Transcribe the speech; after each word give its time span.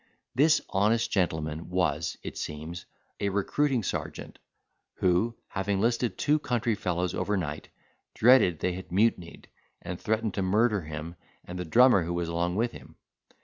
This 0.33 0.61
honest 0.71 1.11
gentleman 1.11 1.69
was, 1.69 2.17
it 2.23 2.35
seems, 2.35 2.85
a 3.19 3.29
recruiting 3.29 3.83
sergeant, 3.83 4.39
who, 4.95 5.37
having 5.49 5.79
listed 5.79 6.17
two 6.17 6.39
country 6.39 6.73
fellows 6.73 7.13
over 7.13 7.37
night, 7.37 7.69
dreaded 8.15 8.61
they 8.61 8.73
had 8.73 8.91
mutinied, 8.91 9.47
and 9.79 10.01
threatened 10.01 10.33
to 10.33 10.41
murder 10.41 10.81
him 10.81 11.17
and 11.45 11.59
the 11.59 11.65
drummer 11.65 12.03
who 12.03 12.15
was 12.15 12.29
along 12.29 12.55
with 12.55 12.71
him. 12.71 12.95